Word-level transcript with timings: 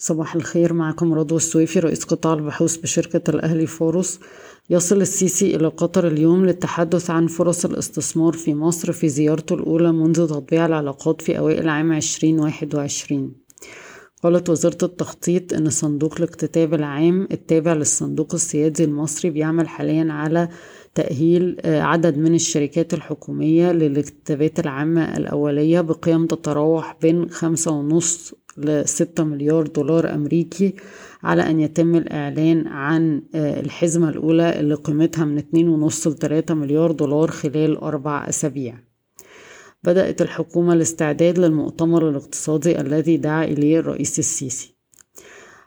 صباح 0.00 0.34
الخير 0.34 0.72
معكم 0.72 1.14
رضوى 1.14 1.36
السويفي 1.36 1.78
رئيس 1.78 2.04
قطاع 2.04 2.34
البحوث 2.34 2.76
بشركة 2.76 3.30
الأهلي 3.30 3.66
فاروس 3.66 4.20
يصل 4.70 5.00
السيسي 5.00 5.56
إلى 5.56 5.68
قطر 5.68 6.06
اليوم 6.06 6.46
للتحدث 6.46 7.10
عن 7.10 7.26
فرص 7.26 7.64
الاستثمار 7.64 8.32
في 8.32 8.54
مصر 8.54 8.92
في 8.92 9.08
زيارته 9.08 9.54
الأولى 9.54 9.92
منذ 9.92 10.26
تطبيع 10.26 10.66
العلاقات 10.66 11.22
في 11.22 11.38
أوائل 11.38 11.68
عام 11.68 11.92
2021 11.92 13.32
قالت 14.22 14.50
وزارة 14.50 14.78
التخطيط 14.82 15.52
إن 15.52 15.70
صندوق 15.70 16.14
الاكتتاب 16.16 16.74
العام 16.74 17.28
التابع 17.30 17.72
للصندوق 17.72 18.34
السيادي 18.34 18.84
المصري 18.84 19.30
بيعمل 19.30 19.68
حاليا 19.68 20.12
على 20.12 20.48
تأهيل 20.94 21.56
آه، 21.60 21.80
عدد 21.82 22.18
من 22.18 22.34
الشركات 22.34 22.94
الحكومية 22.94 23.72
للاكتتابات 23.72 24.60
العامة 24.60 25.16
الأولية 25.16 25.80
بقيم 25.80 26.26
تتراوح 26.26 26.96
بين 27.02 27.30
خمسة 27.30 27.70
ونص 27.70 28.34
لستة 28.58 29.24
مليار 29.24 29.66
دولار 29.66 30.14
أمريكي 30.14 30.74
على 31.22 31.50
أن 31.50 31.60
يتم 31.60 31.94
الإعلان 31.94 32.66
عن 32.66 33.22
آه، 33.34 33.60
الحزمة 33.60 34.08
الأولى 34.08 34.60
اللي 34.60 34.74
قيمتها 34.74 35.24
من 35.24 35.38
اتنين 35.38 35.68
ونص 35.68 36.06
لتلاتة 36.06 36.54
مليار 36.54 36.92
دولار 36.92 37.30
خلال 37.30 37.76
أربع 37.76 38.28
أسابيع 38.28 38.78
بدأت 39.84 40.22
الحكومة 40.22 40.72
الاستعداد 40.72 41.38
للمؤتمر 41.38 42.08
الاقتصادي 42.08 42.80
الذي 42.80 43.16
دعا 43.16 43.44
إليه 43.44 43.78
الرئيس 43.78 44.18
السيسي 44.18 44.78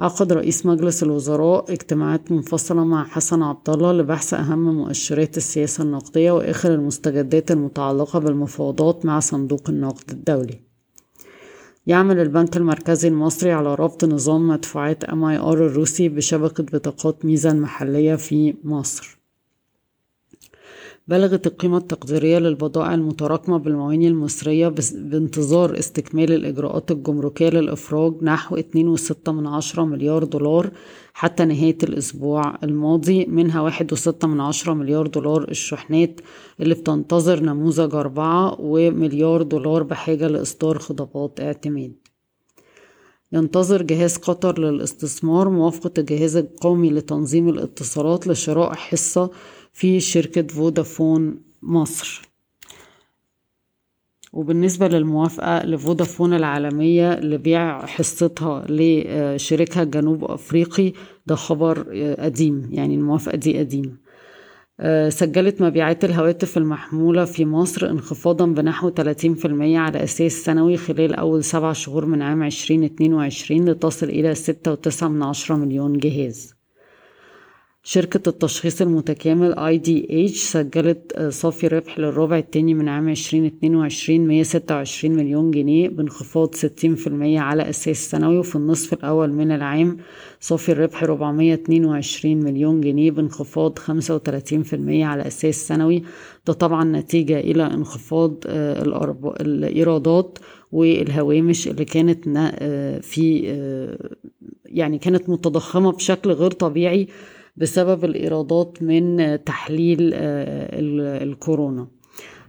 عقد 0.00 0.32
رئيس 0.32 0.66
مجلس 0.66 1.02
الوزراء 1.02 1.72
اجتماعات 1.72 2.32
منفصلة 2.32 2.84
مع 2.84 3.04
حسن 3.04 3.42
عبد 3.42 3.70
الله 3.70 3.92
لبحث 3.92 4.34
أهم 4.34 4.76
مؤشرات 4.76 5.36
السياسة 5.36 5.84
النقدية 5.84 6.32
وآخر 6.32 6.74
المستجدات 6.74 7.50
المتعلقة 7.50 8.18
بالمفاوضات 8.18 9.06
مع 9.06 9.20
صندوق 9.20 9.70
النقد 9.70 10.10
الدولي. 10.10 10.71
يعمل 11.86 12.18
البنك 12.18 12.56
المركزي 12.56 13.08
المصري 13.08 13.52
على 13.52 13.74
ربط 13.74 14.04
نظام 14.04 14.48
مدفوعات 14.48 15.04
MIR 15.04 15.12
الروسي 15.12 16.08
بشبكة 16.08 16.64
بطاقات 16.64 17.24
ميزة 17.24 17.50
المحلية 17.50 18.14
في 18.14 18.54
مصر. 18.64 19.21
بلغت 21.08 21.46
القيمة 21.46 21.76
التقديرية 21.76 22.38
للبضائع 22.38 22.94
المتراكمة 22.94 23.58
بالمواني 23.58 24.08
المصرية 24.08 24.74
بانتظار 24.94 25.78
استكمال 25.78 26.32
الإجراءات 26.32 26.90
الجمركية 26.90 27.48
للإفراج 27.48 28.14
نحو 28.22 28.56
2.6 28.56 29.28
من 29.28 29.46
عشرة 29.46 29.84
مليار 29.84 30.24
دولار 30.24 30.70
حتى 31.14 31.44
نهاية 31.44 31.78
الأسبوع 31.82 32.58
الماضي 32.64 33.26
منها 33.26 33.70
1.6 33.70 34.24
من 34.24 34.40
عشرة 34.40 34.74
مليار 34.74 35.06
دولار 35.06 35.50
الشحنات 35.50 36.20
اللي 36.60 36.74
بتنتظر 36.74 37.40
نموذج 37.40 37.94
أربعة 37.94 38.56
ومليار 38.60 39.42
دولار 39.42 39.82
بحاجة 39.82 40.26
لإصدار 40.26 40.78
خطابات 40.78 41.40
اعتماد. 41.40 42.01
ينتظر 43.32 43.82
جهاز 43.82 44.16
قطر 44.16 44.58
للاستثمار 44.58 45.48
موافقة 45.48 45.92
الجهاز 45.98 46.36
القومي 46.36 46.90
لتنظيم 46.90 47.48
الاتصالات 47.48 48.26
لشراء 48.26 48.72
حصة 48.74 49.30
في 49.72 50.00
شركة 50.00 50.46
فودافون 50.46 51.36
مصر. 51.62 52.22
وبالنسبة 54.32 54.88
للموافقة 54.88 55.66
لفودافون 55.66 56.34
العالمية 56.34 57.20
لبيع 57.20 57.86
حصتها 57.86 58.64
لشركها 58.68 59.82
الجنوب 59.82 60.24
أفريقي 60.24 60.92
ده 61.26 61.34
خبر 61.34 61.78
قديم 62.18 62.68
يعني 62.72 62.94
الموافقة 62.94 63.36
دي 63.36 63.58
قديمة. 63.58 64.01
سجلت 65.08 65.62
مبيعات 65.62 66.04
الهواتف 66.04 66.58
المحمولة 66.58 67.24
في 67.24 67.44
مصر 67.44 67.90
انخفاضا 67.90 68.46
بنحو 68.46 68.90
30% 68.90 68.94
على 69.60 70.04
أساس 70.04 70.32
سنوي 70.32 70.76
خلال 70.76 71.14
أول 71.14 71.44
سبع 71.44 71.72
شهور 71.72 72.06
من 72.06 72.22
عام 72.22 72.42
2022 72.42 73.68
لتصل 73.68 74.08
إلى 74.08 74.34
6.9 74.34 75.50
مليون 75.50 75.98
جهاز. 75.98 76.61
شركة 77.84 78.28
التشخيص 78.28 78.82
المتكامل 78.82 79.54
IDH 79.54 80.34
سجلت 80.34 81.12
آه، 81.16 81.30
صافي 81.30 81.66
ربح 81.66 81.98
للربع 81.98 82.38
الثاني 82.38 82.74
من 82.74 82.88
عام 82.88 83.08
2022 83.08 84.20
126 84.26 85.16
مليون 85.16 85.50
جنيه 85.50 85.88
بانخفاض 85.88 86.54
60% 86.54 86.58
على 87.38 87.70
أساس 87.70 88.10
سنوي 88.10 88.38
وفي 88.38 88.56
النصف 88.56 88.92
الأول 88.92 89.32
من 89.32 89.52
العام 89.52 89.96
صافي 90.40 90.72
الربح 90.72 91.02
422 91.02 92.36
مليون 92.36 92.80
جنيه 92.80 93.10
بانخفاض 93.10 93.78
35% 93.78 93.84
على 94.88 95.26
أساس 95.26 95.68
سنوي. 95.68 96.02
ده 96.46 96.52
طبعا 96.52 96.84
نتيجة 96.84 97.40
إلى 97.40 97.62
انخفاض 97.62 98.34
آه، 98.46 99.14
الإيرادات 99.40 100.38
والهوامش 100.72 101.68
اللي 101.68 101.84
كانت 101.84 102.24
آه، 102.36 103.00
في 103.00 103.42
يعني 104.64 104.98
كانت 104.98 105.28
متضخمة 105.28 105.92
بشكل 105.92 106.30
غير 106.30 106.50
طبيعي 106.50 107.08
بسبب 107.56 108.04
الإيرادات 108.04 108.78
من 108.82 109.38
تحليل 109.44 110.10
آه، 110.14 110.68
الكورونا. 111.24 111.86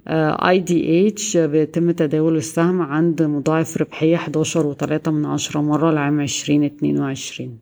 اي 0.07 0.59
دي 0.59 1.07
اتش 1.07 1.37
بيتم 1.37 1.91
تداول 1.91 2.35
السهم 2.37 2.81
عند 2.81 3.21
مضاعف 3.23 3.77
ربحية 3.77 4.15
11 4.15 4.67
وتلاتة 4.67 5.11
من 5.11 5.25
عشرة 5.25 5.61
مرة 5.61 5.91
لعام 5.91 6.21
عشرين 6.21 6.63
اتنين 6.63 6.99
وعشرين. 6.99 7.59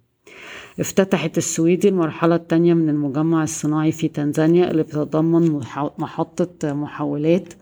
افتتحت 0.80 1.38
السويدي 1.38 1.90
المرحلة 1.90 2.36
الثانية 2.36 2.74
من 2.74 2.90
المجمع 2.90 3.44
الصناعي 3.44 3.92
في 3.92 4.08
تنزانيا 4.08 4.72
اللي 4.72 4.84
بتتضمن 4.84 5.62
محطة 5.98 6.74
محولات 6.74 7.54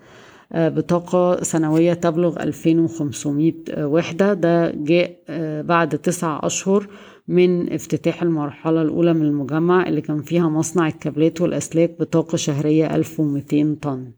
آه، 0.54 0.70
بطاقة 0.70 1.44
سنوية 1.44 1.94
تبلغ 1.94 2.40
2500 2.44 3.54
وحدة. 3.78 4.34
ده 4.34 4.72
جاء 4.72 5.16
آه، 5.30 5.62
بعد 5.62 5.98
تسع 5.98 6.40
أشهر 6.44 6.88
من 7.30 7.74
افتتاح 7.74 8.22
المرحلة 8.22 8.82
الأولى 8.82 9.14
من 9.14 9.22
المجمع 9.22 9.88
اللي 9.88 10.02
كان 10.02 10.22
فيها 10.22 10.50
مصنع 10.50 10.88
الكابلات 10.88 11.42
والأسلاك 11.42 12.00
بطاقة 12.00 12.36
شهرية 12.36 12.96
1200 12.96 13.76
طن. 13.82 14.12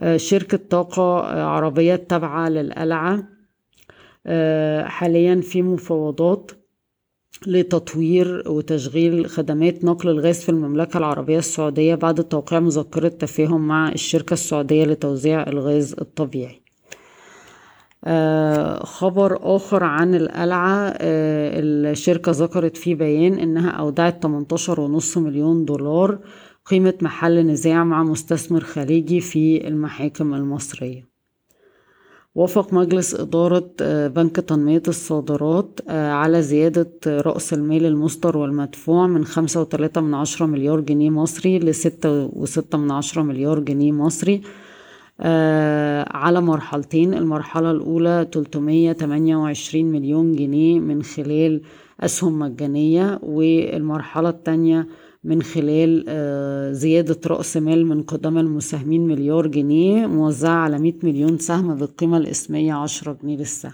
آه، 0.00 0.16
شركة 0.16 0.60
طاقة 0.70 1.02
آه، 1.02 1.44
عربية 1.44 1.96
تابعة 1.96 2.48
للقلعة. 2.48 3.24
آه، 4.26 4.84
حاليا 4.84 5.40
في 5.40 5.62
مفاوضات 5.62 6.50
لتطوير 7.46 8.42
وتشغيل 8.46 9.26
خدمات 9.26 9.84
نقل 9.84 10.08
الغاز 10.08 10.40
في 10.40 10.48
المملكة 10.48 10.98
العربية 10.98 11.38
السعودية 11.38 11.94
بعد 11.94 12.24
توقيع 12.24 12.60
مذكرة 12.60 13.08
تفاهم 13.08 13.68
مع 13.68 13.88
الشركة 13.92 14.34
السعودية 14.34 14.84
لتوزيع 14.84 15.42
الغاز 15.42 15.92
الطبيعي. 15.92 16.63
خبر 18.84 19.56
آخر 19.56 19.84
عن 19.84 20.14
القلعة 20.14 20.94
آه، 20.98 21.60
الشركة 21.60 22.32
ذكرت 22.32 22.76
في 22.76 22.94
بيان 22.94 23.38
إنها 23.38 23.70
أودعت 23.70 24.22
18.5 24.22 25.18
مليون 25.18 25.64
دولار 25.64 26.18
قيمة 26.66 26.94
محل 27.02 27.46
نزاع 27.46 27.84
مع 27.84 28.02
مستثمر 28.02 28.60
خليجي 28.60 29.20
في 29.20 29.68
المحاكم 29.68 30.34
المصرية. 30.34 31.14
وافق 32.34 32.74
مجلس 32.74 33.14
إدارة 33.14 33.70
آه، 33.80 34.08
بنك 34.08 34.36
تنمية 34.36 34.82
الصادرات 34.88 35.80
على 35.88 36.42
زيادة 36.42 36.90
رأس 37.06 37.52
المال 37.52 37.86
المصدر 37.86 38.36
والمدفوع 38.36 39.06
من 39.06 39.24
خمسة 39.24 39.68
من 39.96 40.14
عشرة 40.14 40.46
مليار 40.46 40.80
جنيه 40.80 41.10
مصري 41.10 41.58
لستة 41.58 42.76
من 42.78 42.90
عشرة 42.90 43.22
مليار 43.22 43.58
جنيه 43.58 43.92
مصري 43.92 44.34
آه، 44.34 44.63
على 45.20 46.40
مرحلتين. 46.40 47.14
المرحلة 47.14 47.70
الأولى 47.70 48.28
328 48.32 49.84
مليون 49.92 50.32
جنيه 50.32 50.80
من 50.80 51.02
خلال 51.02 51.60
أسهم 52.00 52.38
مجانية 52.38 53.18
والمرحلة 53.22 54.28
الثانية 54.28 54.86
من 55.24 55.42
خلال 55.42 56.04
آه، 56.08 56.72
زيادة 56.72 57.20
رأس 57.26 57.56
مال 57.56 57.86
من 57.86 58.02
قدام 58.02 58.38
المساهمين 58.38 59.06
مليار 59.06 59.46
جنيه 59.46 60.06
موزعة 60.06 60.54
على 60.56 60.78
100 60.78 60.92
مليون 61.02 61.38
سهم 61.38 61.74
بالقيمة 61.74 62.16
الإسمية 62.16 62.72
10 62.74 63.16
جنيه 63.22 63.36
للسهم. 63.36 63.72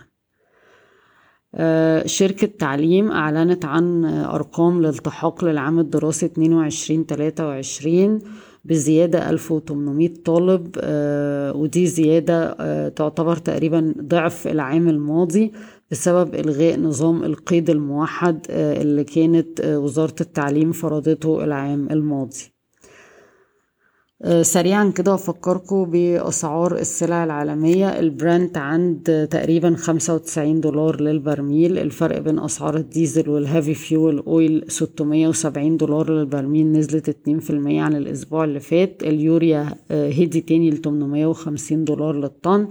آه، 1.55 2.07
شركة 2.07 2.47
تعليم 2.59 3.11
أعلنت 3.13 3.65
عن 3.65 4.05
أرقام 4.05 4.79
الالتحاق 4.79 5.45
للعام 5.45 5.79
الدراسي 5.79 6.27
22 6.27 7.07
23 7.07 8.19
بزيادة 8.65 9.31
1800 9.31 10.15
طالب 10.25 10.77
آه، 10.81 11.57
ودي 11.57 11.87
زيادة 11.87 12.57
آه، 12.61 12.89
تعتبر 12.89 13.37
تقريبا 13.37 13.95
ضعف 14.01 14.47
العام 14.47 14.89
الماضي 14.89 15.53
بسبب 15.91 16.35
إلغاء 16.35 16.81
نظام 16.81 17.25
القيد 17.25 17.71
الموحد 17.71 18.47
آه، 18.51 18.83
اللي 18.83 19.05
كانت 19.05 19.61
وزارة 19.65 20.15
التعليم 20.21 20.73
فرضته 20.73 21.45
العام 21.45 21.89
الماضي. 21.91 22.60
سريعا 24.43 24.91
كده 24.91 25.15
أفكركم 25.15 25.85
بأسعار 25.85 26.77
السلع 26.79 27.25
العالمية. 27.25 27.89
البرنت 28.01 28.59
عند 28.59 29.29
تقريبا 29.31 29.75
خمسة 29.77 30.15
وتسعين 30.15 30.61
دولار 30.61 31.01
للبرميل. 31.01 31.79
الفرق 31.79 32.19
بين 32.19 32.39
أسعار 32.39 32.77
الديزل 32.77 33.29
وال 33.29 33.42
heavy 33.42 33.75
fuel 33.75 34.19
oil 34.19 34.65
ستمية 34.69 35.29
وسبعين 35.29 35.77
دولار 35.77 36.11
للبرميل 36.13 36.73
نزلت 36.73 37.09
اتنين 37.09 37.39
في 37.39 37.51
المية 37.51 37.83
عن 37.83 37.97
الأسبوع 37.97 38.45
اللي 38.45 38.61
فات. 38.61 39.03
اليوريا 39.03 39.75
آه، 39.91 40.11
هدت 40.11 40.41
تاني 40.41 40.71
لتمنمية 40.71 41.27
وخمسين 41.27 41.85
دولار 41.85 42.15
للطن. 42.17 42.69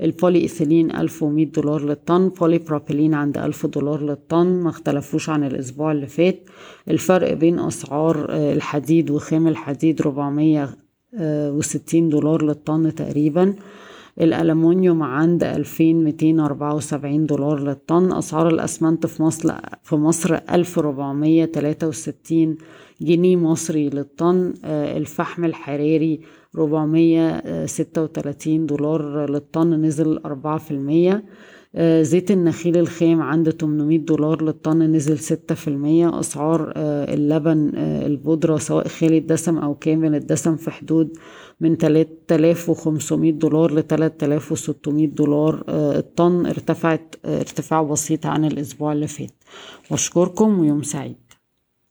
البولي 0.00 0.38
إيثيلين 0.40 0.90
1100 0.96 1.46
دولار 1.46 1.84
للطن. 1.84 2.28
بولي 2.28 2.58
بروبيلين 2.58 3.14
عند 3.14 3.38
1000 3.38 3.66
دولار 3.66 4.02
للطن. 4.02 4.46
ما 4.46 4.68
اختلفوش 4.70 5.30
عن 5.30 5.44
الأسبوع 5.44 5.92
اللي 5.92 6.06
فات. 6.06 6.42
الفرق 6.88 7.32
بين 7.32 7.58
أسعار 7.58 8.26
الحديد 8.30 9.10
وخام 9.10 9.48
الحديد 9.48 10.02
460 11.14 12.08
دولار 12.08 12.44
للطن 12.44 12.94
تقريبا. 12.94 13.54
الألمونيوم 14.20 15.02
عند 15.02 15.44
2274 15.44 17.26
دولار 17.26 17.60
للطن. 17.60 18.12
أسعار 18.12 18.48
الأسمنت 18.48 19.06
في 19.06 19.22
مصر 19.22 19.54
في 19.82 19.96
مصر 19.96 20.34
1463 20.34 22.56
جنيه 23.00 23.36
مصري 23.36 23.90
للطن. 23.90 24.54
الفحم 24.64 25.44
الحراري 25.44 26.20
436 26.58 28.66
دولار 28.66 29.30
للطن 29.30 29.74
نزل 29.74 30.18
4% 30.18 30.20
زيت 32.00 32.30
النخيل 32.30 32.78
الخام 32.78 33.22
عند 33.22 33.50
800 33.50 33.98
دولار 33.98 34.42
للطن 34.42 34.82
نزل 34.82 35.18
6% 35.18 35.24
أسعار 36.20 36.72
اللبن 36.76 37.72
البودرة 37.76 38.56
سواء 38.56 38.88
خالي 38.88 39.18
الدسم 39.18 39.58
أو 39.58 39.74
كامل 39.74 40.14
الدسم 40.14 40.56
في 40.56 40.70
حدود 40.70 41.18
من 41.60 41.76
3500 41.76 43.32
دولار 43.32 43.74
ل 43.74 43.82
3600 43.82 45.06
دولار. 45.06 45.64
الطن 45.68 46.46
ارتفعت 46.46 47.14
ارتفاع 47.24 47.82
بسيط 47.82 48.26
عن 48.26 48.44
الأسبوع 48.44 48.92
اللي 48.92 49.06
فات. 49.06 49.32
واشكركم 49.90 50.58
ويوم 50.58 50.82
سعيد. 50.82 51.25